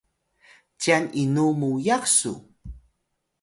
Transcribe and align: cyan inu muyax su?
cyan 0.81 1.05
inu 1.21 1.45
muyax 1.59 2.03
su? 2.17 2.33